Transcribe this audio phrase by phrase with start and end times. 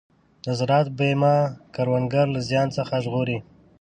[0.45, 1.35] د زراعت بیمه
[1.75, 3.37] کروندګر له زیان څخه ژغوري.